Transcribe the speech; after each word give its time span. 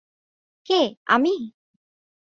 কে, 0.65 0.79
আমি? 1.05 1.33